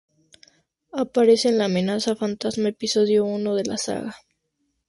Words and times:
Aparece 0.91 1.49
en 1.49 1.59
La 1.59 1.65
amenaza 1.65 2.15
fantasma, 2.15 2.69
"Episodio 2.69 3.27
I" 3.37 3.55
de 3.59 3.65
la 3.65 3.77
saga. 3.77 4.15